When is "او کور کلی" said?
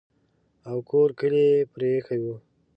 0.69-1.43